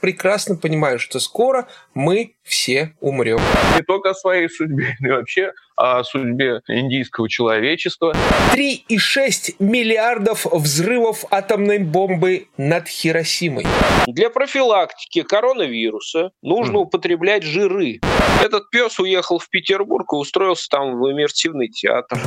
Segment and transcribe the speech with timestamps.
[0.00, 3.40] прекрасно понимаю, что скоро мы все умрем.
[3.76, 8.14] Не только о своей судьбе, но и вообще о судьбе индийского человечества.
[8.54, 13.66] 3,6 миллиардов взрывов атомной бомбы над Хиросимой.
[14.06, 16.80] Для профилактики коронавируса нужно mm.
[16.80, 18.00] употреблять жиры.
[18.42, 22.20] Этот пес уехал в Петербург и устроился там в иммерсивный театр.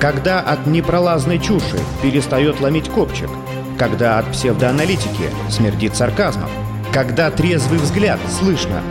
[0.00, 3.28] Когда от непролазной чуши перестает ломить копчик–
[3.80, 6.50] когда от псевдоаналитики смердит сарказмом,
[6.92, 8.82] когда трезвый взгляд слышно.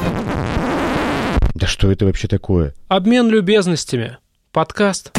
[1.54, 2.74] Да что это вообще такое?
[2.88, 4.18] Обмен любезностями.
[4.52, 5.12] Подкаст.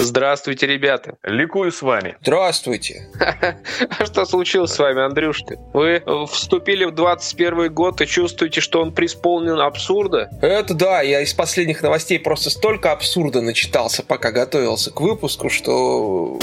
[0.00, 1.18] Здравствуйте, ребята.
[1.22, 2.16] Ликую с вами.
[2.22, 3.06] Здравствуйте.
[3.98, 5.56] А что случилось с вами, Андрюшка?
[5.72, 10.30] Вы вступили в 21 год и чувствуете, что он преисполнен абсурда?
[10.42, 16.40] Это да, я из последних новостей просто столько абсурда начитался, пока готовился к выпуску, что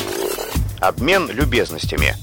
[0.79, 2.15] Обмен любезностями.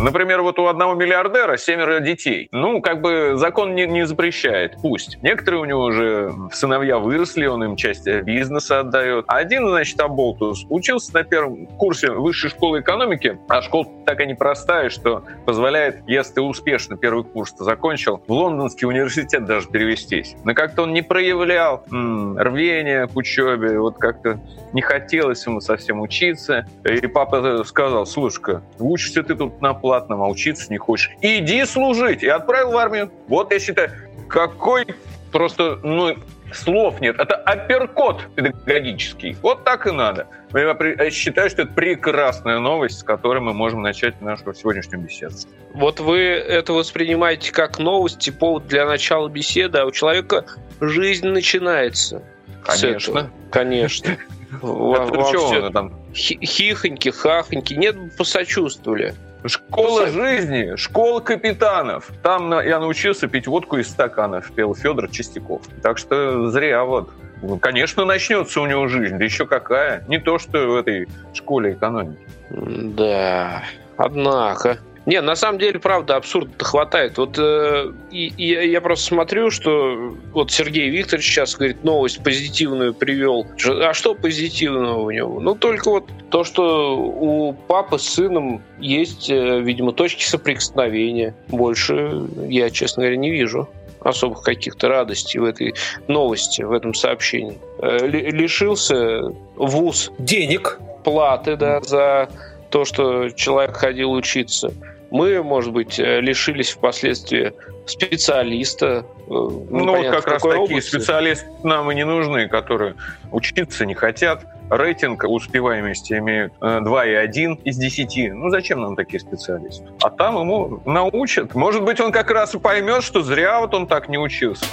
[0.00, 2.48] Например, вот у одного миллиардера семеро детей.
[2.52, 4.76] Ну, как бы закон не, не запрещает.
[4.82, 5.18] Пусть.
[5.22, 9.24] Некоторые у него уже сыновья выросли, он им часть бизнеса отдает.
[9.28, 15.24] Один, значит, Аболтус учился на первом курсе высшей школы экономики, а школа такая непростая, что
[15.44, 20.36] позволяет, если ты успешно первый курс закончил, в лондонский университет даже перевестись.
[20.44, 24.38] Но как-то он не проявлял м, рвения к учебе, вот как-то
[24.72, 26.66] не хотелось ему совсем учиться.
[26.84, 31.10] И папа сказал, слушай-ка, учишься ты тут на платном, а учиться не хочешь.
[31.22, 32.24] Иди служить!
[32.24, 33.12] И отправил в армию.
[33.28, 33.92] Вот я считаю,
[34.28, 34.84] какой
[35.30, 36.16] просто, ну,
[36.52, 37.20] слов нет.
[37.20, 39.36] Это апперкот педагогический.
[39.42, 40.26] Вот так и надо.
[40.52, 45.36] Я считаю, что это прекрасная новость, с которой мы можем начать нашу сегодняшнюю беседу.
[45.72, 50.46] Вот вы это воспринимаете как новость и повод для начала беседы, а у человека
[50.80, 52.24] жизнь начинается.
[52.64, 53.30] Конечно.
[53.52, 54.16] Конечно.
[54.62, 55.92] Вам все там?
[56.12, 57.74] Хихоньки, хахоньки.
[57.74, 59.14] Нет, посочувствовали.
[59.44, 62.10] Школа жизни, школа капитанов.
[62.22, 65.62] Там я научился пить водку из стаканов, пел Федор Чистяков.
[65.82, 67.10] Так что зря вот.
[67.42, 70.04] Ну, конечно, начнется у него жизнь, да еще какая.
[70.08, 72.18] Не то, что в этой школе экономики.
[72.50, 73.62] Да,
[73.96, 74.78] однако.
[75.06, 77.16] Не, на самом деле, правда, абсурда хватает.
[77.16, 82.92] Вот э, и, и я просто смотрю, что вот Сергей Викторович сейчас говорит, новость позитивную
[82.92, 83.46] привел.
[83.64, 85.38] А что позитивного у него?
[85.40, 91.36] Ну, только вот то, что у папы с сыном есть, э, видимо, точки соприкосновения.
[91.46, 93.68] Больше я, честно говоря, не вижу
[94.00, 95.74] особых каких-то радостей в этой
[96.08, 97.58] новости, в этом сообщении.
[97.78, 102.28] Э, лишился вуз денег платы да, за
[102.70, 104.72] то, что человек ходил учиться
[105.10, 107.52] мы, может быть, э, лишились впоследствии
[107.86, 109.06] специалиста.
[109.18, 110.88] Э, ну, вот как раз такие области.
[110.88, 112.94] специалисты нам и не нужны, которые
[113.30, 118.32] учиться не хотят, рейтинг успеваемости имеют 2,1 э, из 10.
[118.34, 119.84] Ну, зачем нам такие специалисты?
[120.02, 121.54] А там ему научат.
[121.54, 124.66] Может быть, он как раз и поймет, что зря вот он так не учился.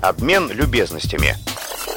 [0.00, 1.36] Обмен любезностями.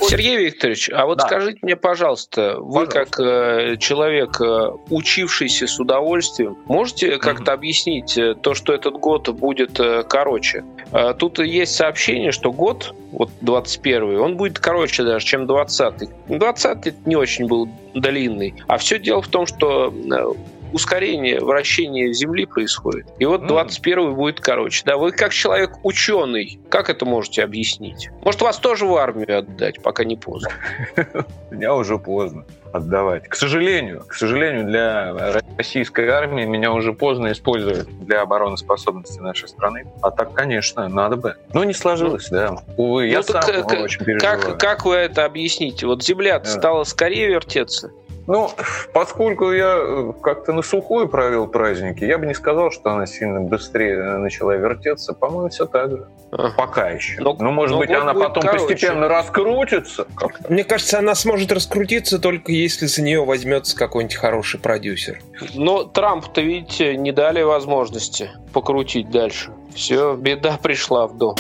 [0.09, 1.25] Сергей Викторович, а вот да.
[1.25, 3.05] скажите мне, пожалуйста, вы пожалуйста.
[3.05, 8.95] как э, человек, э, учившийся с удовольствием, можете как-то mm объяснить э, то, что этот
[8.95, 10.65] год будет э, короче?
[10.91, 17.07] Э, тут есть сообщение, что год, вот 21 он будет короче даже, чем 20 20
[17.07, 18.55] не очень был длинный.
[18.67, 20.33] А все дело в том, что э,
[20.75, 23.07] ускорение вращения Земли происходит.
[23.17, 24.83] И вот 21 будет короче.
[24.85, 28.09] Да, вы как человек ученый, как это можете объяснить?
[28.23, 30.51] Может, вас тоже в армию отдать, пока не поздно?
[31.51, 33.29] Меня уже поздно отдавать.
[33.29, 39.85] К сожалению, к сожалению, для российской армии меня уже поздно использовать для обороноспособности нашей страны.
[40.01, 41.35] А так, конечно, надо бы.
[41.53, 42.57] Но не сложилось, ну, да.
[42.75, 44.41] Увы, ну, я сам как, очень переживаю.
[44.41, 45.87] Как, как вы это объясните?
[45.87, 46.45] Вот Земля да.
[46.45, 47.91] стала скорее вертеться?
[48.27, 48.49] Ну,
[48.93, 53.41] поскольку я э, как-то на сухую провел праздники, я бы не сказал, что она сильно
[53.41, 55.13] быстрее начала вертеться.
[55.13, 56.07] По-моему, все так же.
[56.31, 56.49] А.
[56.57, 57.21] Пока еще.
[57.21, 58.65] Но, ну, может но быть, она потом короче.
[58.67, 60.07] постепенно раскрутится.
[60.49, 65.19] Мне кажется, она сможет раскрутиться только если за нее возьмется какой-нибудь хороший продюсер.
[65.53, 69.51] Но Трамп-то, видите, не дали возможности покрутить дальше.
[69.73, 71.35] Все, беда пришла в дом.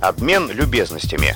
[0.00, 1.34] Обмен любезностями.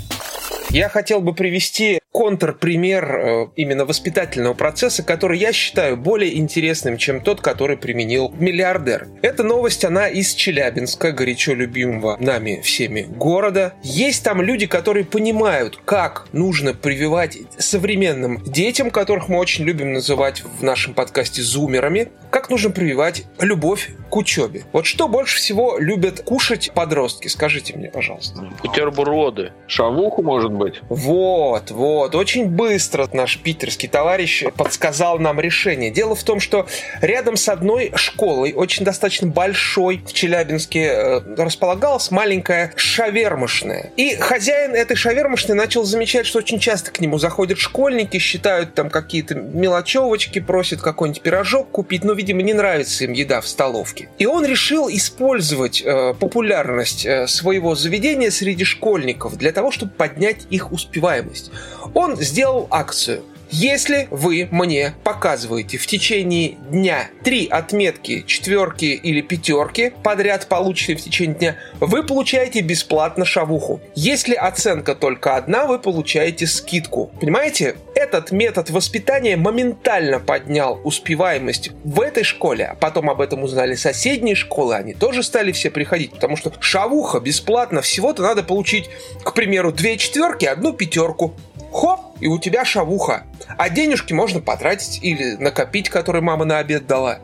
[0.71, 7.21] Я хотел бы привести контрпример э, именно воспитательного процесса, который я считаю более интересным, чем
[7.21, 9.09] тот, который применил миллиардер.
[9.23, 13.75] Эта новость, она из Челябинска, горячо любимого нами всеми города.
[13.83, 20.43] Есть там люди, которые понимают, как нужно прививать современным детям, которых мы очень любим называть
[20.43, 24.65] в нашем подкасте зумерами, как нужно прививать любовь к учебе.
[24.73, 27.29] Вот что больше всего любят кушать подростки?
[27.29, 28.51] Скажите мне, пожалуйста.
[28.63, 29.53] Бутерброды.
[29.69, 30.81] Шавуху, может быть?
[30.89, 35.91] Вот, вот вот, очень быстро наш питерский товарищ подсказал нам решение.
[35.91, 36.67] Дело в том, что
[37.03, 43.93] рядом с одной школой, очень достаточно большой, в Челябинске э, располагалась маленькая шавермошная.
[43.97, 48.89] И хозяин этой шавермошной начал замечать, что очень часто к нему заходят школьники, считают там
[48.89, 54.09] какие-то мелочевочки, просят какой-нибудь пирожок купить, но, видимо, не нравится им еда в столовке.
[54.19, 60.47] И он решил использовать э, популярность э, своего заведения среди школьников для того, чтобы поднять
[60.49, 61.51] их успеваемость.
[61.95, 63.23] Он сделал акцию–
[63.53, 71.03] если вы мне показываете в течение дня три отметки, четверки или пятерки, подряд полученные в
[71.03, 73.81] течение дня, вы получаете бесплатно шавуху.
[73.97, 77.11] Если оценка только одна, вы получаете скидку.
[77.21, 77.75] Понимаете?
[77.97, 84.37] Этот метод воспитания моментально поднял успеваемость в этой школе, а потом об этом узнали соседние
[84.37, 88.89] школы, они тоже стали все приходить, потому что шавуха бесплатно, всего-то надо получить,
[89.23, 91.35] к примеру, две четверки, одну пятерку.
[91.81, 93.25] Хоп, и у тебя шавуха.
[93.57, 97.21] А денежки можно потратить или накопить, которые мама на обед дала.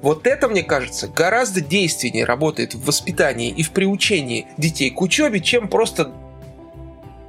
[0.00, 5.40] Вот это, мне кажется, гораздо действеннее работает в воспитании и в приучении детей к учебе,
[5.40, 6.10] чем просто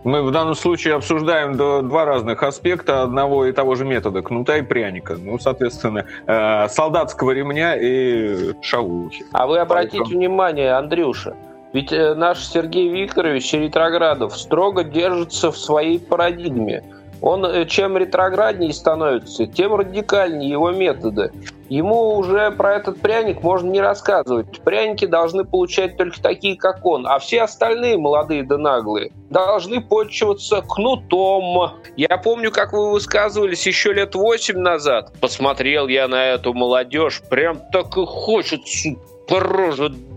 [0.05, 4.61] мы в данном случае обсуждаем два разных аспекта одного и того же метода кнута и
[4.61, 5.17] пряника.
[5.17, 9.25] Ну, соответственно, э, солдатского ремня и шавухи.
[9.33, 10.17] А вы обратите Поэтому...
[10.17, 11.35] внимание, Андрюша,
[11.74, 16.83] ведь э, наш Сергей Викторович Ретроградов строго держится в своей парадигме–
[17.21, 21.31] он э, чем ретрограднее становится, тем радикальнее его методы.
[21.68, 24.62] Ему уже про этот пряник можно не рассказывать.
[24.62, 30.62] Пряники должны получать только такие, как он, а все остальные, молодые да наглые, должны почиваться
[30.62, 31.74] кнутом.
[31.95, 35.12] Я помню, как вы высказывались еще лет восемь назад.
[35.19, 38.89] Посмотрел я на эту молодежь, прям так и хочется
[39.27, 39.39] по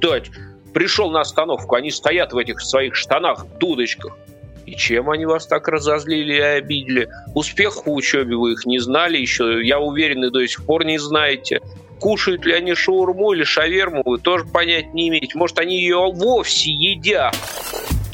[0.01, 0.31] дать.
[0.73, 4.17] Пришел на остановку, они стоят в этих своих штанах, дудочках.
[4.65, 7.09] И чем они вас так разозлили и обидели?
[7.35, 10.99] Успех в учебе вы их не знали еще, я уверен, и до сих пор не
[10.99, 11.61] знаете.
[12.01, 15.37] Кушают ли они шаурму или шаверму, вы тоже понять не имеете.
[15.37, 17.37] Может, они ее вовсе едят.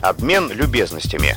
[0.01, 1.37] Обмен любезностями.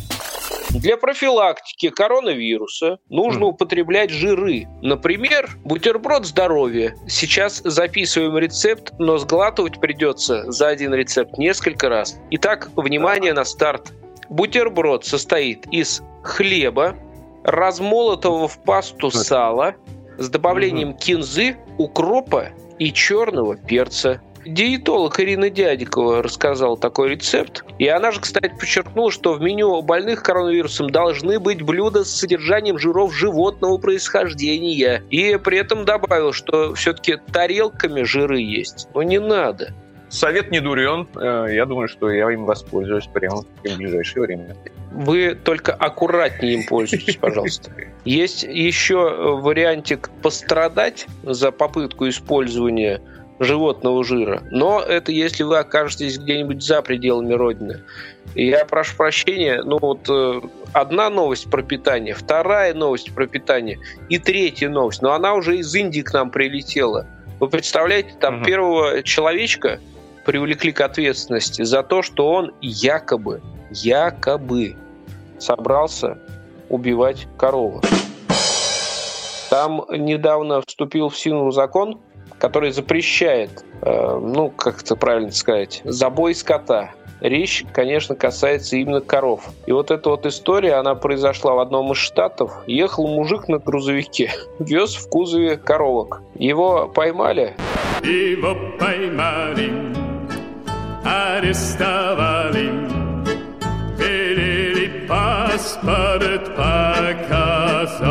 [0.73, 4.68] Для профилактики коронавируса нужно употреблять жиры.
[4.81, 6.95] Например, бутерброд здоровья.
[7.09, 12.18] Сейчас записываем рецепт, но сглатывать придется за один рецепт несколько раз.
[12.29, 13.91] Итак, внимание на старт.
[14.29, 16.95] Бутерброд состоит из хлеба,
[17.44, 19.75] размолотого в пасту сала
[20.18, 24.21] с добавлением кинзы, укропа и черного перца.
[24.45, 27.63] Диетолог Ирина Дядикова рассказала такой рецепт.
[27.79, 32.77] И она же, кстати, подчеркнула, что в меню больных коронавирусом должны быть блюда с содержанием
[32.79, 35.03] жиров животного происхождения.
[35.09, 38.88] И при этом добавила, что все-таки тарелками жиры есть.
[38.93, 39.73] Но не надо.
[40.09, 41.07] Совет не дурен.
[41.15, 44.57] Э, я думаю, что я им воспользуюсь прямо в ближайшее время.
[44.91, 47.71] Вы только аккуратнее им пользуйтесь, пожалуйста.
[48.03, 53.01] Есть еще вариантик пострадать за попытку использования
[53.41, 54.43] животного жира.
[54.51, 57.81] Но это если вы окажетесь где-нибудь за пределами Родины.
[58.35, 60.41] И я прошу прощения, ну вот э,
[60.73, 63.79] одна новость про питание, вторая новость про питание
[64.09, 67.07] и третья новость, но она уже из Индии к нам прилетела.
[67.39, 68.45] Вы представляете, там угу.
[68.45, 69.79] первого человечка
[70.23, 73.41] привлекли к ответственности за то, что он якобы,
[73.71, 74.75] якобы
[75.39, 76.19] собрался
[76.69, 77.81] убивать корову.
[79.49, 81.99] Там недавно вступил в силу закон,
[82.41, 86.91] который запрещает, э, ну, как это правильно сказать, забой скота.
[87.21, 89.44] Речь, конечно, касается именно коров.
[89.68, 92.51] И вот эта вот история, она произошла в одном из штатов.
[92.66, 96.23] Ехал мужик на грузовике, вез в кузове коровок.
[96.33, 97.56] Его поймали.
[98.01, 99.92] Его поймали
[101.04, 102.69] арестовали,
[103.97, 108.01] велели паспорт показать.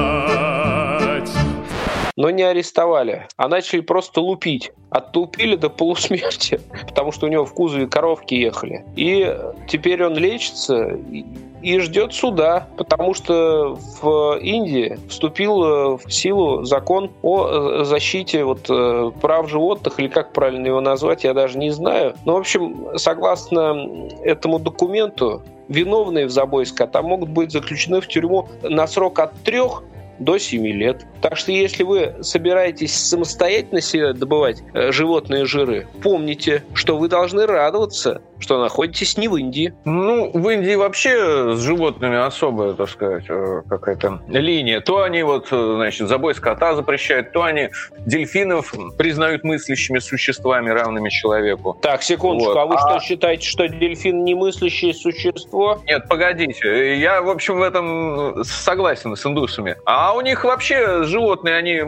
[2.20, 4.72] Но не арестовали, а начали просто лупить.
[4.90, 8.84] Оттупили до полусмерти, потому что у него в кузове коровки ехали.
[8.94, 9.34] И
[9.66, 10.98] теперь он лечится,
[11.62, 17.46] и ждет суда, потому что в Индии вступил э, в силу закон о
[17.80, 22.16] э, защите вот э, прав животных, или как правильно его назвать, я даже не знаю.
[22.26, 28.46] Но, в общем, согласно этому документу, виновные в забое скота могут быть заключены в тюрьму
[28.62, 29.84] на срок от трех
[30.20, 31.06] до 7 лет.
[31.20, 37.46] Так что если вы собираетесь самостоятельно себе добывать э, животные жиры, помните, что вы должны
[37.46, 39.74] радоваться, что находитесь не в Индии.
[39.84, 44.80] Ну, в Индии вообще с животными особая, так сказать, э, какая-то линия.
[44.80, 47.70] То они вот, э, значит, забой скота запрещают, то они
[48.06, 51.78] дельфинов признают мыслящими существами, равными человеку.
[51.82, 52.58] Так, секундочку, вот.
[52.58, 52.78] а вы а...
[52.78, 55.82] что считаете, что дельфин не мыслящее существо?
[55.86, 56.98] Нет, погодите.
[56.98, 59.76] Я, в общем, в этом согласен с индусами.
[59.84, 61.82] А у них вообще животные, они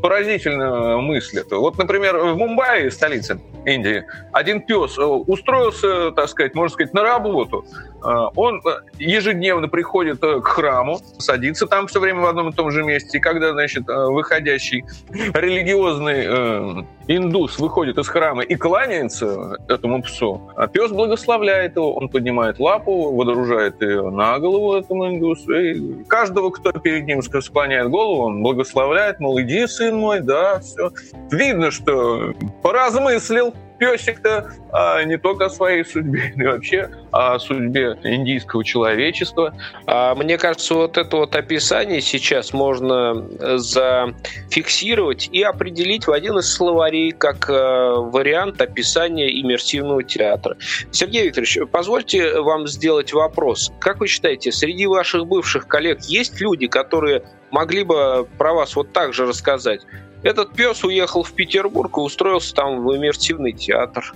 [0.00, 1.50] поразительно мыслят.
[1.50, 7.02] Вот, например, в Мумбаи, столице Индии, один пес устроился устроился, так сказать, можно сказать, на
[7.02, 7.64] работу.
[8.06, 12.52] А, он э, ежедневно приходит э, к храму, садится там все время в одном и
[12.52, 13.18] том же месте.
[13.18, 20.66] И когда, значит, э, выходящий религиозный индус выходит из храма и кланяется этому псу, а
[20.68, 25.52] пес благословляет его, он поднимает лапу, водружает ее на голову этому индусу.
[25.52, 30.90] И каждого, кто перед ним склоняет голову, он благословляет, мол, иди, сын мой, да, все.
[31.30, 37.98] Видно, что поразмыслил, песик-то а не только о своей судьбе, но и вообще о судьбе
[38.02, 39.54] индийского человечества.
[39.86, 46.38] А мне кажется, вот это вот описание сейчас можно э, зафиксировать и определить в один
[46.38, 50.58] из словарей как э, вариант описания иммерсивного театра.
[50.90, 53.72] Сергей Викторович, позвольте вам сделать вопрос.
[53.80, 58.92] Как вы считаете, среди ваших бывших коллег есть люди, которые могли бы про вас вот
[58.92, 59.80] так же рассказать?
[60.22, 64.12] Этот пес уехал в Петербург и устроился там в иммерсивный театр.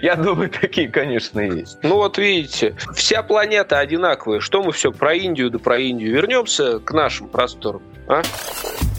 [0.00, 1.78] Я думаю, такие, конечно, есть.
[1.82, 4.40] Ну вот видите, вся планета одинаковая.
[4.40, 6.12] Что мы все про Индию да про Индию?
[6.12, 7.82] Вернемся к нашим просторам.
[8.08, 8.22] А?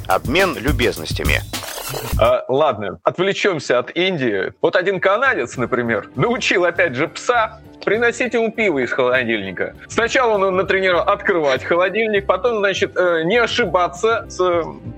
[0.07, 1.41] Обмен любезностями.
[2.19, 4.53] А, ладно, отвлечемся от Индии.
[4.61, 9.73] Вот один канадец, например, научил опять же пса приносить ему пиво из холодильника.
[9.87, 14.41] Сначала он натренировал открывать холодильник, потом, значит, э, не ошибаться с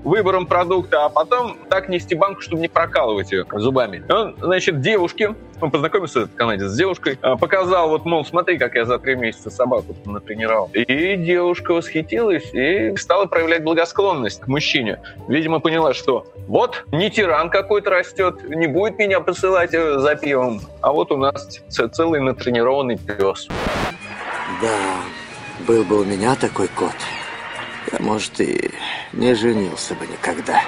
[0.02, 4.02] выбором продукта, а потом так нести банку, чтобы не прокалывать ее зубами.
[4.08, 8.74] Он, значит, девушке он познакомился, этот канадец, с девушкой, а, показал, вот, мол, смотри, как
[8.74, 10.70] я за три месяца собаку натренировал.
[10.72, 15.00] И девушка восхитилась и стала проявлять благосклонность к мужчине.
[15.28, 20.60] Видимо, поняла, что вот не тиран какой-то растет, не будет меня посылать э, за пивом,
[20.80, 21.60] а вот у нас
[21.92, 23.48] целый натренированный пес.
[24.60, 25.02] Да,
[25.66, 26.96] был бы у меня такой кот,
[27.92, 28.70] я, может, и
[29.12, 30.60] не женился бы никогда.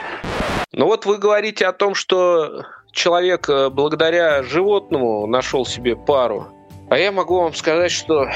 [0.72, 6.48] Ну вот вы говорите о том, что человек э, благодаря животному нашел себе пару.
[6.88, 8.28] А я могу вам сказать, что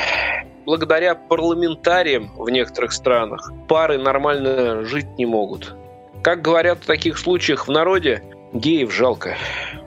[0.66, 5.74] благодаря парламентариям в некоторых странах пары нормально жить не могут.
[6.22, 9.36] Как говорят в таких случаях в народе, геев жалко.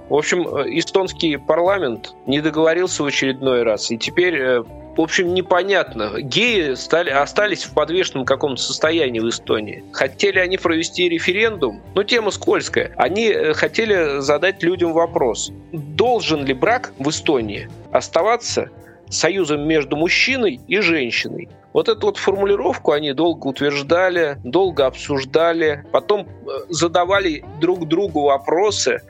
[0.09, 4.63] В общем, э, эстонский парламент не договорился в очередной раз, и теперь э,
[4.97, 6.19] в общем, непонятно.
[6.19, 9.85] Геи стали, остались в подвешенном каком-то состоянии в Эстонии.
[9.93, 12.91] Хотели они провести референдум, но тема скользкая.
[12.97, 18.69] Они э, хотели задать людям вопрос, должен ли брак в Эстонии оставаться
[19.09, 21.47] союзом между мужчиной и женщиной.
[21.71, 26.27] Вот эту вот формулировку они долго утверждали, долго обсуждали, потом
[26.67, 29.01] задавали друг другу вопросы,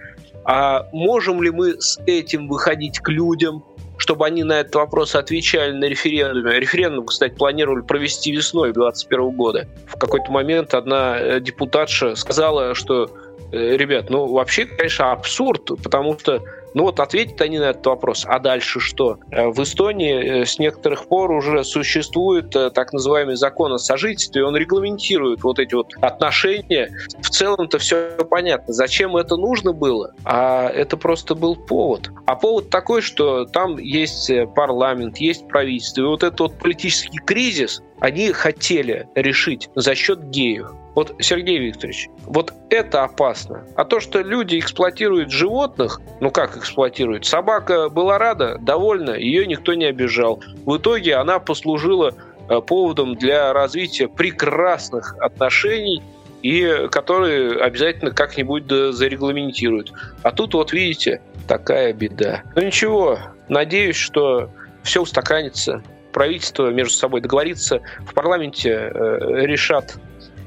[0.45, 3.63] а можем ли мы с этим выходить к людям,
[3.97, 6.59] чтобы они на этот вопрос отвечали на референдуме.
[6.59, 9.67] Референдум, кстати, планировали провести весной 2021 года.
[9.87, 13.11] В какой-то момент одна э, депутатша сказала, что
[13.51, 16.41] ребят, ну вообще, конечно, абсурд, потому что
[16.73, 18.25] ну вот ответят они на этот вопрос.
[18.27, 19.19] А дальше что?
[19.31, 24.45] Э, в Эстонии э, с некоторых пор уже существует э, так называемый закон о сожительстве,
[24.45, 26.91] он регламентирует вот эти вот отношения.
[27.21, 28.73] В целом-то все понятно.
[28.73, 30.13] Зачем это нужно было?
[30.25, 32.09] А это просто был повод.
[32.25, 36.01] А повод такой, что там есть парламент, есть правительство.
[36.01, 40.71] И вот этот вот политический кризис они хотели решить за счет геев.
[40.95, 43.65] Вот, Сергей Викторович, вот это опасно.
[43.75, 47.25] А то, что люди эксплуатируют животных, ну как эксплуатируют?
[47.25, 50.41] Собака была рада, довольна, ее никто не обижал.
[50.65, 52.13] В итоге она послужила
[52.49, 56.01] э, поводом для развития прекрасных отношений,
[56.41, 59.91] и которые обязательно как-нибудь зарегламентируют.
[60.23, 62.43] А тут вот видите, такая беда.
[62.55, 63.19] Ну ничего,
[63.49, 64.49] надеюсь, что
[64.83, 69.97] все устаканится, правительство между собой договорится, в парламенте э, решат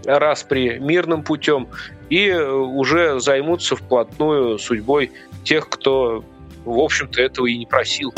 [0.04, 1.68] распри мирным путем
[2.10, 5.12] и уже займутся вплотную судьбой
[5.44, 6.24] тех, кто,
[6.64, 8.12] в общем-то, этого и не просил.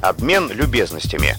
[0.00, 1.34] Обмен любезностями.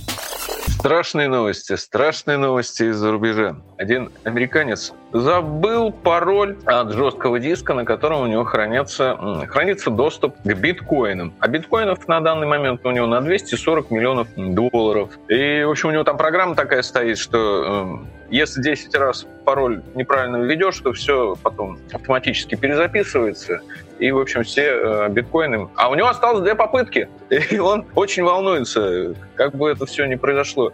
[0.67, 3.57] Страшные новости, страшные новости из-за рубежа.
[3.77, 9.17] Один американец забыл пароль от жесткого диска, на котором у него хранится,
[9.47, 11.33] хранится доступ к биткоинам.
[11.39, 15.09] А биткоинов на данный момент у него на 240 миллионов долларов.
[15.29, 19.81] И, в общем, у него там программа такая стоит, что э, если 10 раз пароль
[19.93, 23.61] неправильно введешь, то все потом автоматически перезаписывается.
[23.99, 25.69] И, в общем, все э, биткоины...
[25.75, 27.07] А у него осталось две попытки.
[27.29, 30.73] И он очень волнуется, как бы это все не произошло,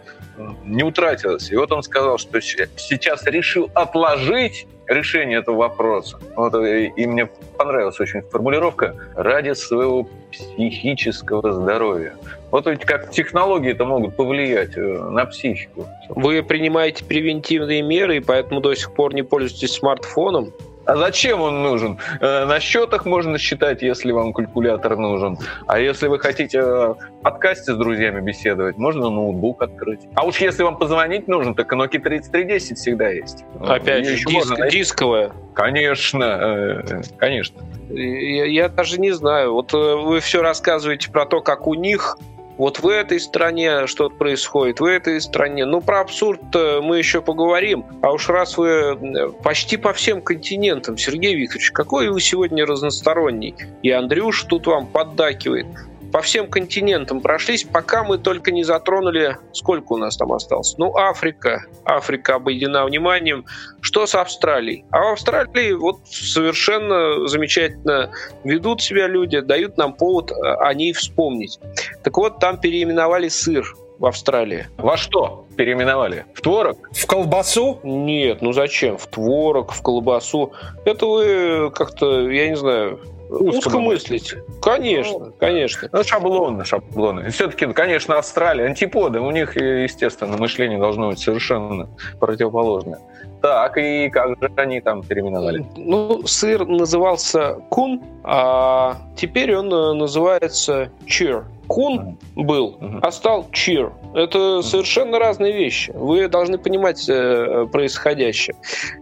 [0.64, 1.50] не утратилось.
[1.50, 6.18] И вот он сказал, что сейчас решил отложить решение этого вопроса.
[6.36, 12.14] Вот, и, и мне понравилась очень формулировка «ради своего психического здоровья».
[12.50, 15.86] Вот ведь как технологии это могут повлиять э, на психику.
[16.10, 20.52] Вы принимаете превентивные меры, и поэтому до сих пор не пользуетесь смартфоном?
[20.84, 21.98] А зачем он нужен?
[22.20, 25.38] Э, на счетах можно считать, если вам калькулятор нужен.
[25.66, 30.00] А если вы хотите в подкасте с друзьями беседовать, можно ноутбук открыть.
[30.14, 33.44] А уж если вам позвонить нужно, так Nokia 3310 всегда есть.
[33.60, 35.32] Опять же, диск, дисковая.
[35.54, 37.62] Конечно, э, конечно.
[37.90, 39.52] Я, я даже не знаю.
[39.52, 42.16] Вот э, вы все рассказываете про то, как у них
[42.58, 45.64] вот в этой стране что-то происходит, в этой стране.
[45.64, 47.84] Ну, про абсурд мы еще поговорим.
[48.02, 53.54] А уж раз вы почти по всем континентам, Сергей Викторович, какой вы сегодня разносторонний.
[53.82, 55.66] И Андрюш тут вам поддакивает
[56.12, 60.74] по всем континентам прошлись, пока мы только не затронули, сколько у нас там осталось.
[60.76, 61.64] Ну, Африка.
[61.84, 63.44] Африка обойдена вниманием.
[63.80, 64.84] Что с Австралией?
[64.90, 68.10] А в Австралии вот совершенно замечательно
[68.44, 71.58] ведут себя люди, дают нам повод о ней вспомнить.
[72.04, 74.66] Так вот, там переименовали сыр в Австралии.
[74.78, 76.26] Во что переименовали?
[76.34, 76.90] В творог?
[76.92, 77.78] В колбасу?
[77.84, 78.98] Нет, ну зачем?
[78.98, 80.52] В творог, в колбасу.
[80.84, 83.00] Это вы как-то, я не знаю,
[83.40, 84.34] узко мыслить.
[84.60, 85.88] Конечно, ну, конечно.
[85.92, 87.30] Ну, шаблоны, шаблоны.
[87.30, 91.88] Все-таки, конечно, Австралия, антиподы, у них, естественно, мышление должно быть совершенно
[92.20, 92.98] противоположное.
[93.42, 95.66] Так, и как же они там переименовали?
[95.76, 101.46] Ну, сыр назывался кун, а теперь он э, называется чир.
[101.66, 103.92] Кун был, а стал чир.
[104.14, 105.90] Это совершенно разные вещи.
[105.92, 108.54] Вы должны понимать э, происходящее.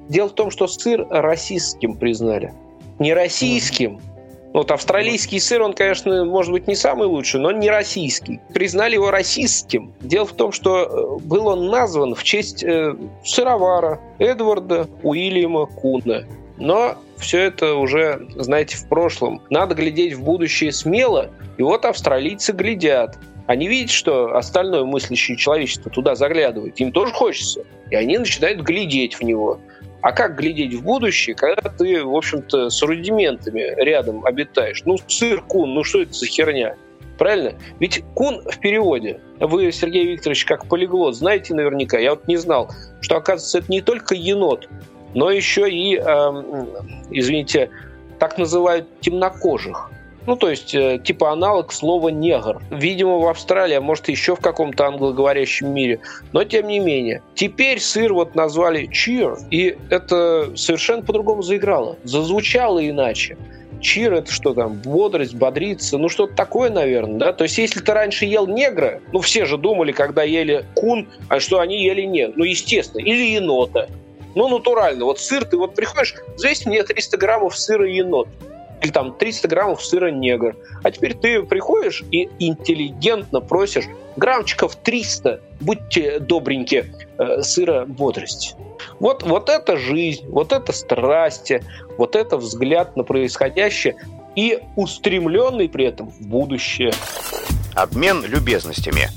[0.08, 2.54] Дело в том, что сыр российским признали.
[2.99, 4.00] Не российским,
[4.52, 8.40] вот австралийский сыр, он, конечно, может быть не самый лучший, но не российский.
[8.52, 9.95] Признали его российским.
[10.00, 16.25] Дело в том, что э, был он назван в честь э, сыровара Эдварда Уильяма Куна.
[16.59, 19.40] Но все это уже, знаете, в прошлом.
[19.50, 21.30] Надо глядеть в будущее смело.
[21.57, 23.19] И вот австралийцы глядят.
[23.47, 26.80] Они видят, что остальное мыслящее человечество туда заглядывает.
[26.80, 27.64] Им тоже хочется.
[27.90, 29.61] И они начинают глядеть в него.
[30.02, 34.83] А как глядеть в будущее, когда ты, в общем-то, с рудиментами рядом обитаешь?
[34.87, 36.76] Ну, сыр, кун, ну что это за херня?
[37.19, 37.52] Правильно?
[37.80, 39.21] Ведь кун в переводе.
[39.40, 41.98] Вы, Сергей Викторович, как полиглот, знаете наверняка.
[41.98, 42.70] Я вот не знал,
[43.03, 44.68] что, оказывается, это не только енот,
[45.12, 46.03] но еще и, э,
[47.11, 47.68] извините,
[48.18, 49.90] так называют темнокожих.
[50.26, 52.61] Ну, то есть, э, типа аналог слова «негр».
[52.70, 56.00] Видимо, в Австралии, а может, еще в каком-то англоговорящем мире.
[56.33, 57.22] Но, тем не менее.
[57.35, 61.96] Теперь сыр вот назвали «cheer», и это совершенно по-другому заиграло.
[62.04, 63.37] Зазвучало иначе.
[63.80, 67.33] Чир это что там, бодрость, бодриться, ну что-то такое, наверное, да?
[67.33, 71.40] То есть если ты раньше ел негра, ну все же думали, когда ели кун, а
[71.40, 73.88] что они ели не, ну естественно, или енота.
[74.35, 75.06] Ну, натурально.
[75.06, 78.28] Вот сыр, ты вот приходишь, взвесь мне 300 граммов сыра енот
[78.83, 80.57] или там 300 граммов сыра негр.
[80.83, 83.85] А теперь ты приходишь и интеллигентно просишь
[84.16, 88.57] граммчиков 300, будьте добренькие, э, сыра бодрость.
[88.99, 91.62] Вот, вот это жизнь, вот это страсти,
[91.99, 93.97] вот это взгляд на происходящее
[94.37, 96.93] и устремленный при этом в будущее.
[97.75, 99.09] Обмен любезностями.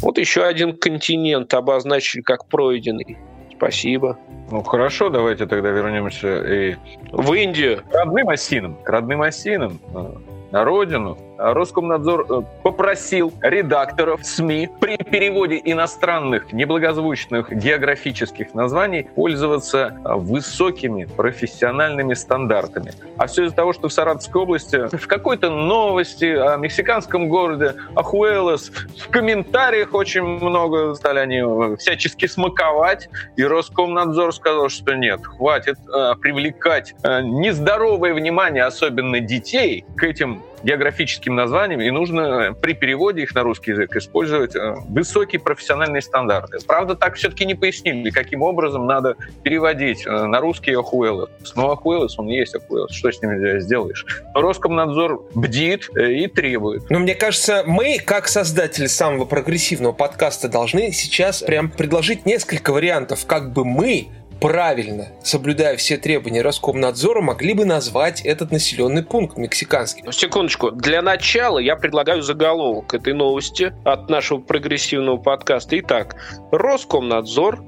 [0.00, 3.18] Вот еще один континент обозначили как пройденный.
[3.58, 4.16] Спасибо.
[4.52, 6.76] Ну хорошо, давайте тогда вернемся и
[7.10, 7.82] в Индию.
[7.90, 8.76] К родным осинам.
[8.84, 9.80] К родным осинам.
[9.92, 10.12] Э,
[10.52, 11.18] на родину.
[11.38, 22.14] Роскомнадзор э, попросил редакторов СМИ при переводе иностранных неблагозвучных географических названий пользоваться э, высокими профессиональными
[22.14, 22.92] стандартами.
[23.16, 28.72] А все из-за того, что в Саратовской области в какой-то новости о мексиканском городе Ахуэлос
[28.98, 35.78] в комментариях очень много стали они э, всячески смаковать, и Роскомнадзор сказал, что нет, хватит
[36.20, 43.42] привлекать нездоровое внимание, особенно детей, к этим географическим названиям, и нужно при переводе их на
[43.42, 46.58] русский язык использовать э, высокие профессиональные стандарты.
[46.66, 51.30] Правда, так все-таки не пояснили, каким образом надо переводить э, на русский Ахуэлос.
[51.56, 54.06] Но Ахуэлос, он есть Ахуэлос, что с ним сделаешь?
[54.34, 56.88] Роскомнадзор бдит э, и требует.
[56.90, 63.26] Но мне кажется, мы, как создатели самого прогрессивного подкаста, должны сейчас прям предложить несколько вариантов,
[63.26, 64.08] как бы мы
[64.40, 70.04] правильно, соблюдая все требования Роскомнадзора, могли бы назвать этот населенный пункт мексиканский.
[70.12, 70.70] Секундочку.
[70.70, 75.78] Для начала я предлагаю заголовок этой новости от нашего прогрессивного подкаста.
[75.80, 76.16] Итак,
[76.52, 77.64] Роскомнадзор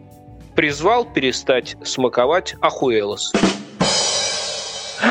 [0.55, 3.33] призвал перестать смаковать Ахуэлос.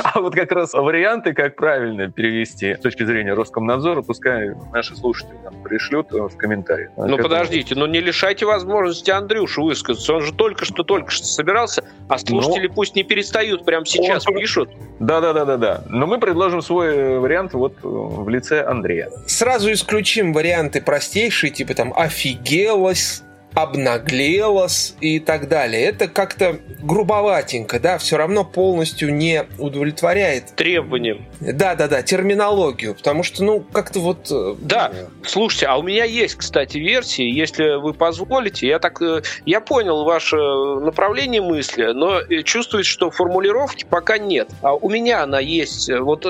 [0.04, 5.38] А вот как раз варианты, как правильно перевести с точки зрения Роскомнадзора, пускай наши слушатели
[5.44, 6.92] нам пришлют в комментариях.
[6.98, 10.14] Ну подождите, ну не лишайте возможности Андрюшу высказаться.
[10.14, 12.74] Он же только что только что собирался, а слушатели Но...
[12.74, 14.36] пусть не перестают, прямо сейчас он...
[14.36, 14.70] пишут.
[15.00, 15.84] Да-да-да-да-да.
[15.90, 19.10] Но мы предложим свой вариант вот в лице Андрея.
[19.26, 25.84] Сразу исключим варианты простейшие, типа там «офигелось», обнаглелась и так далее.
[25.84, 31.26] Это как-то грубоватенько, да, все равно полностью не удовлетворяет требованиям.
[31.40, 34.32] Да, да, да, терминологию, потому что, ну, как-то вот.
[34.32, 34.92] Э, да,
[35.26, 38.68] слушайте, а у меня есть, кстати, версии, если вы позволите.
[38.68, 44.50] Я так, э, я понял ваше направление мысли, но э, чувствует, что формулировки пока нет.
[44.62, 45.90] А у меня она есть.
[45.90, 46.26] Вот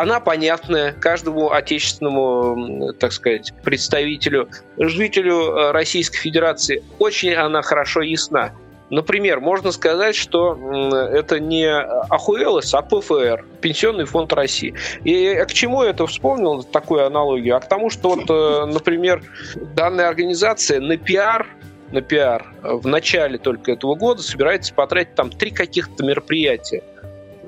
[0.00, 6.82] она понятная каждому отечественному, так сказать, представителю, жителю э, Российской Федерации.
[6.98, 8.52] Очень она хорошо ясна.
[8.88, 10.58] Например, можно сказать, что
[11.12, 14.74] это не АХУЭЛС, а ПФР, Пенсионный фонд России.
[15.04, 17.56] И к чему я это вспомнил, такую аналогию?
[17.56, 19.22] А к тому, что, вот, э, например,
[19.76, 21.46] данная организация на пиар
[21.92, 26.84] на пиар в начале только этого года собирается потратить там три каких-то мероприятия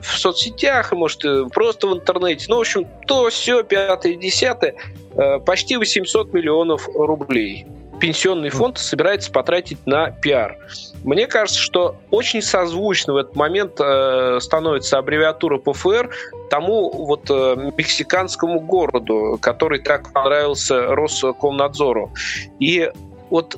[0.03, 2.47] в соцсетях, может, просто в интернете.
[2.49, 4.75] Ну, в общем, то все, пятое, десятое,
[5.15, 7.67] э, почти 800 миллионов рублей
[8.03, 10.59] пенсионный фонд собирается потратить на пиар.
[11.05, 16.11] Мне кажется, что очень созвучно в этот момент э, становится аббревиатура ПФР
[16.51, 22.12] тому вот э, мексиканскому городу, который так понравился Роскомнадзору.
[22.59, 22.91] И
[23.31, 23.57] вот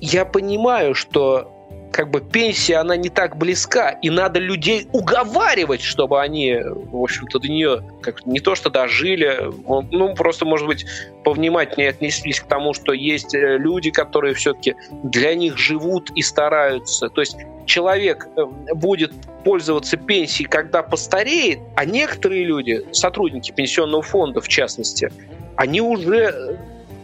[0.00, 1.57] я понимаю, что
[1.92, 7.38] как бы пенсия, она не так близка, и надо людей уговаривать, чтобы они, в общем-то,
[7.38, 10.86] до нее как не то что дожили, ну, просто, может быть,
[11.24, 17.08] повнимательнее отнеслись к тому, что есть э, люди, которые все-таки для них живут и стараются.
[17.08, 19.12] То есть человек э, будет
[19.44, 25.10] пользоваться пенсией, когда постареет, а некоторые люди, сотрудники пенсионного фонда в частности,
[25.56, 26.56] они уже э,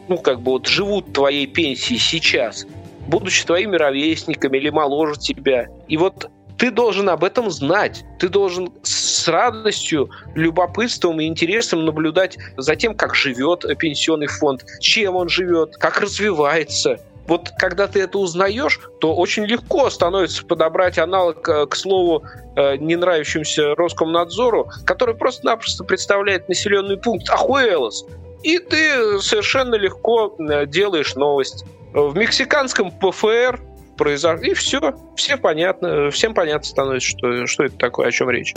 [0.08, 2.66] ну, как бы вот живут твоей пенсией сейчас–
[3.06, 5.68] будучи твоими ровесниками или моложе тебя.
[5.88, 8.04] И вот ты должен об этом знать.
[8.18, 15.16] Ты должен с радостью, любопытством и интересом наблюдать за тем, как живет пенсионный фонд, чем
[15.16, 17.00] он живет, как развивается.
[17.26, 22.22] Вот когда ты это узнаешь, то очень легко становится подобрать аналог э, к слову
[22.54, 28.04] э, не нравящемуся Роскомнадзору, который просто-напросто представляет населенный пункт Ахуэлос.
[28.44, 33.60] И ты совершенно легко э, делаешь новость в мексиканском ПФР
[33.96, 38.52] произошло, и все, все понятно, всем понятно становится, что, что это такое, о чем речь.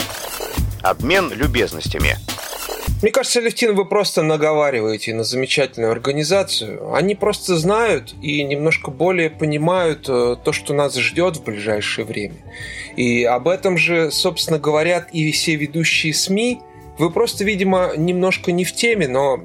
[0.82, 2.16] Обмен любезностями.
[3.00, 6.94] Мне кажется, Левтин, вы просто наговариваете на замечательную организацию.
[6.94, 12.34] Они просто знают и немножко более понимают э, то, что нас ждет в ближайшее время.
[12.96, 16.60] И об этом же, собственно, говорят и все ведущие СМИ.
[16.98, 19.40] Вы просто, видимо, немножко не в теме, но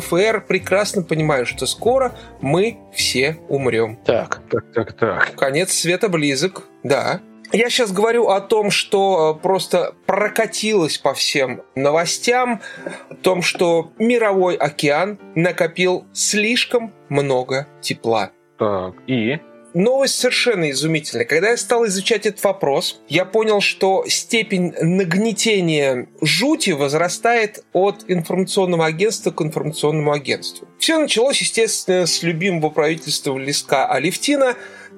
[0.00, 3.96] ПФР прекрасно понимают, что скоро мы все умрем.
[4.04, 5.34] Так, так, так, так.
[5.36, 7.20] Конец света близок, да.
[7.52, 12.60] Я сейчас говорю о том, что э, просто прокатилось по всем новостям,
[13.08, 18.32] о том, что мировой океан накопил слишком много тепла.
[18.58, 19.38] Так, и?
[19.76, 21.26] Новость совершенно изумительная.
[21.26, 28.86] Когда я стал изучать этот вопрос, я понял, что степень нагнетения жути возрастает от информационного
[28.86, 30.66] агентства к информационному агентству.
[30.78, 34.54] Все началось, естественно, с любимого правительства листка Алевтина,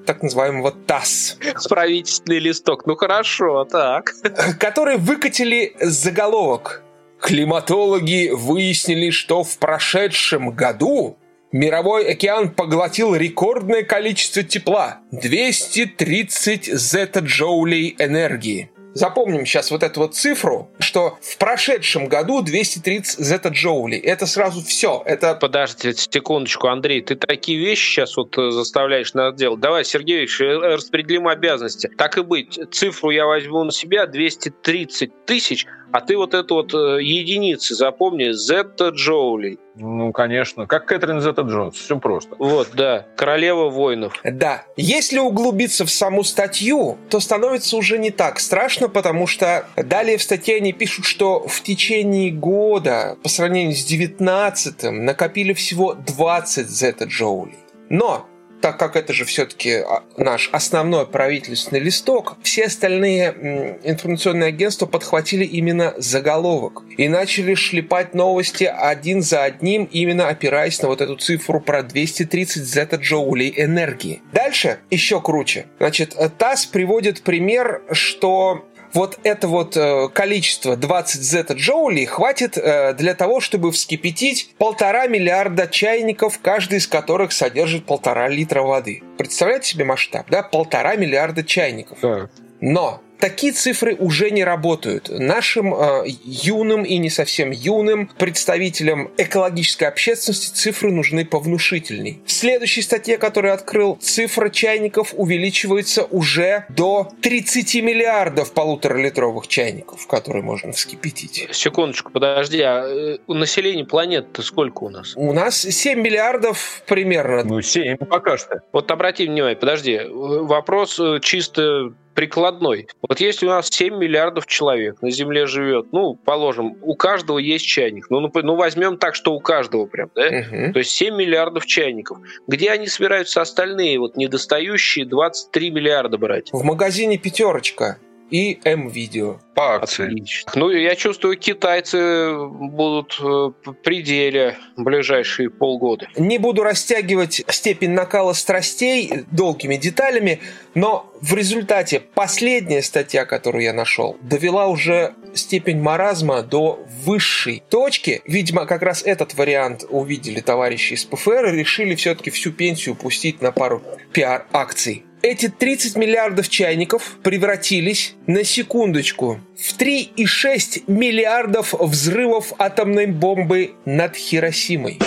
[0.06, 1.38] так называемого ТАСС.
[1.68, 4.14] Правительственный листок, ну хорошо, так.
[4.58, 6.82] Которые выкатили заголовок.
[7.20, 11.18] Климатологи выяснили, что в прошедшем году
[11.52, 18.70] Мировой океан поглотил рекордное количество тепла– 230 зета-джоулей энергии.
[18.92, 23.98] Запомним сейчас вот эту вот цифру, что в прошедшем году 230 зета-джоулей.
[23.98, 25.02] Это сразу все.
[25.06, 25.34] Это...
[25.36, 29.60] Подождите секундочку, Андрей, ты такие вещи сейчас вот э, заставляешь нас делать.
[29.60, 31.90] Давай, Сергеевич, э, распределим обязанности.
[31.96, 36.74] Так и быть, цифру я возьму на себя 230 тысяч– а ты вот эту вот
[36.74, 39.58] э, единицы запомни, Зетта Джоули.
[39.78, 40.66] Ну, конечно.
[40.66, 41.76] Как Кэтрин Зетта Джонс.
[41.76, 42.34] Все просто.
[42.38, 43.06] Вот, да.
[43.16, 44.14] Королева воинов.
[44.24, 44.64] Да.
[44.76, 50.22] Если углубиться в саму статью, то становится уже не так страшно, потому что далее в
[50.22, 57.04] статье они пишут, что в течение года по сравнению с 19 накопили всего 20 Зетта
[57.04, 57.56] Джоули.
[57.88, 58.26] Но
[58.60, 65.44] так как это же все-таки а, наш основной правительственный листок, все остальные информационные агентства подхватили
[65.44, 71.60] именно заголовок и начали шлепать новости один за одним, именно опираясь на вот эту цифру
[71.60, 74.22] про 230 зета-джоулей энергии.
[74.32, 75.66] Дальше еще круче.
[75.78, 83.14] Значит, ТАСС приводит пример, что вот это вот э, количество 20 зета-джоулей хватит э, для
[83.14, 89.02] того, чтобы вскипятить полтора миллиарда чайников, каждый из которых содержит полтора литра воды.
[89.16, 90.42] Представляете себе масштаб, да?
[90.42, 91.98] Полтора миллиарда чайников.
[92.00, 92.28] Да.
[92.60, 95.08] Но такие цифры уже не работают.
[95.08, 102.20] Нашим э, юным и не совсем юным представителям экологической общественности цифры нужны повнушительней.
[102.24, 110.42] В следующей статье, которую открыл, цифра чайников увеличивается уже до 30 миллиардов полуторалитровых чайников, которые
[110.42, 111.48] можно вскипятить.
[111.52, 115.14] Секундочку, подожди, а э, население планеты сколько у нас?
[115.16, 117.44] У нас 7 миллиардов примерно.
[117.44, 118.62] Ну, 7 пока что.
[118.72, 122.88] Вот обрати внимание, подожди, вопрос э, чисто прикладной.
[123.08, 127.64] Вот если у нас 7 миллиардов человек на Земле живет, ну, положим, у каждого есть
[127.64, 128.10] чайник.
[128.10, 130.26] Ну, ну, ну возьмем так, что у каждого прям, да?
[130.26, 130.72] Угу.
[130.72, 132.18] То есть 7 миллиардов чайников.
[132.48, 136.48] Где они собираются остальные, вот недостающие 23 миллиарда брать?
[136.52, 137.98] В магазине «Пятерочка»
[138.30, 140.06] и М-видео по акции.
[140.06, 140.52] Отлично.
[140.54, 146.08] Ну, я чувствую, китайцы будут э, в пределе ближайшие полгода.
[146.16, 150.40] Не буду растягивать степень накала страстей долгими деталями,
[150.74, 158.22] но в результате последняя статья, которую я нашел, довела уже степень маразма до высшей точки.
[158.26, 163.42] Видимо, как раз этот вариант увидели товарищи из ПФР и решили все-таки всю пенсию пустить
[163.42, 165.04] на пару пиар-акций.
[165.22, 174.98] Эти 30 миллиардов чайников превратились на секундочку в 3,6 миллиардов взрывов атомной бомбы над Хиросимой.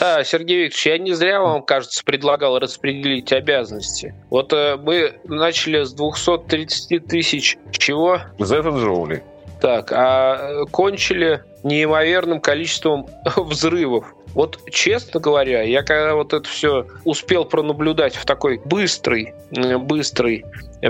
[0.00, 4.14] Да, Сергей Викторович, я не зря вам, кажется, предлагал распределить обязанности.
[4.30, 8.20] Вот э, мы начали с 230 тысяч чего?
[8.38, 9.22] За этот джоули.
[9.60, 14.14] Так, а кончили неимоверным количеством взрывов.
[14.34, 20.44] Вот честно говоря, я когда вот это все успел пронаблюдать в такой быстрой, быстрой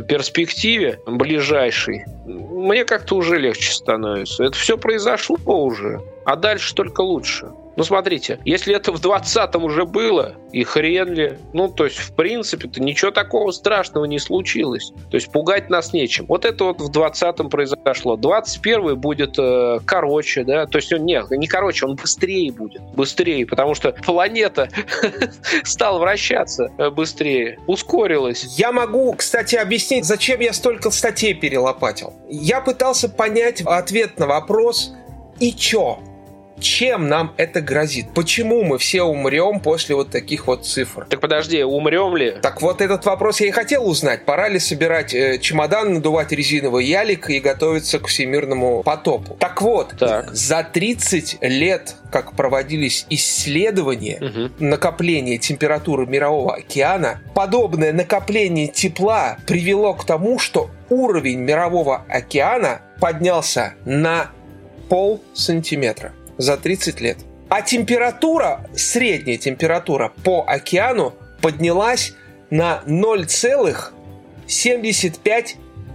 [0.08, 4.44] перспективе, ближайшей, мне как-то уже легче становится.
[4.44, 7.50] Это все произошло уже, а дальше только лучше.
[7.80, 12.14] Ну, смотрите, если это в 20-м уже было, и хрен ли, ну, то есть, в
[12.14, 14.92] принципе-то ничего такого страшного не случилось.
[15.10, 16.26] То есть, пугать нас нечем.
[16.26, 18.18] Вот это вот в 20-м произошло.
[18.18, 22.82] 21-й будет э, короче, да, то есть, он не, не короче, он быстрее будет.
[22.94, 24.68] Быстрее, потому что планета
[25.64, 28.58] стала вращаться э, быстрее, ускорилась.
[28.58, 32.12] Я могу, кстати, объяснить, зачем я столько статей перелопатил.
[32.28, 34.92] Я пытался понять ответ на вопрос,
[35.38, 36.00] и чё?
[36.60, 38.12] Чем нам это грозит?
[38.14, 41.06] Почему мы все умрем после вот таких вот цифр?
[41.08, 42.36] Так подожди, умрем ли?
[42.42, 44.24] Так вот этот вопрос я и хотел узнать.
[44.24, 49.36] Пора ли собирать э, чемодан, надувать резиновый ялик и готовиться к всемирному потопу?
[49.38, 50.30] Так вот, так.
[50.34, 54.64] за 30 лет, как проводились исследования угу.
[54.64, 63.74] накопления температуры мирового океана, подобное накопление тепла привело к тому, что уровень мирового океана поднялся
[63.84, 64.30] на
[64.88, 67.18] пол сантиметра за 30 лет.
[67.48, 72.14] А температура, средняя температура по океану поднялась
[72.50, 75.46] на 0,75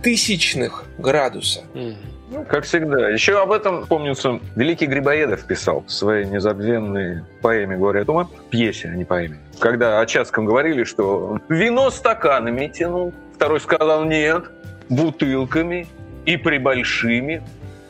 [0.04, 1.62] тысячных градуса.
[1.74, 3.10] Ну, как всегда.
[3.10, 8.90] Еще об этом, помнится, Великий Грибоедов писал в своей незабвенной поэме «Горе от ума», пьесе,
[8.90, 9.38] а не поэме.
[9.60, 14.46] Когда о Чацком говорили, что вино стаканами тянул, второй сказал «нет»,
[14.90, 15.88] бутылками
[16.26, 17.44] и прибольшими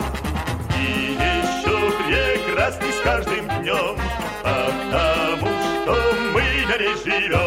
[0.76, 3.96] И еще прекрасней с каждым днем,
[4.42, 5.94] потому что
[6.32, 7.39] мы на ней живем.